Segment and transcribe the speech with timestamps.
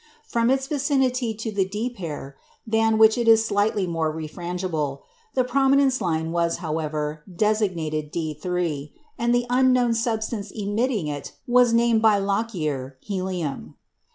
[0.25, 5.01] From its vicinity to the D pair (than which it is slightly more refrangible),
[5.35, 12.01] the prominence line was, however, designated D_3, and the unknown substance emitting it was named
[12.01, 13.75] by Lockyer "helium."